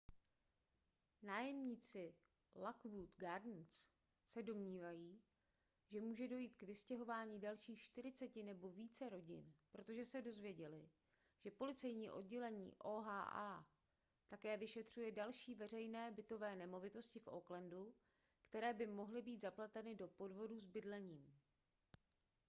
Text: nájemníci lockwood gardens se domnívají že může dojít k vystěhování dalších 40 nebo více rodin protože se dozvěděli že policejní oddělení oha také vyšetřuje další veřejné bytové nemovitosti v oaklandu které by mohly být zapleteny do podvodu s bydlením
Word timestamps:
nájemníci 1.23 2.13
lockwood 2.55 3.09
gardens 3.17 3.87
se 4.27 4.43
domnívají 4.43 5.21
že 5.89 6.01
může 6.01 6.27
dojít 6.27 6.53
k 6.55 6.63
vystěhování 6.63 7.39
dalších 7.39 7.79
40 7.81 8.35
nebo 8.35 8.69
více 8.69 9.09
rodin 9.09 9.53
protože 9.71 10.05
se 10.05 10.21
dozvěděli 10.21 10.89
že 11.39 11.51
policejní 11.51 12.09
oddělení 12.09 12.73
oha 12.77 13.67
také 14.27 14.57
vyšetřuje 14.57 15.11
další 15.11 15.55
veřejné 15.55 16.11
bytové 16.11 16.55
nemovitosti 16.55 17.19
v 17.19 17.27
oaklandu 17.27 17.93
které 18.49 18.73
by 18.73 18.87
mohly 18.87 19.21
být 19.21 19.41
zapleteny 19.41 19.95
do 19.95 20.07
podvodu 20.07 20.59
s 20.59 20.65
bydlením 20.65 21.39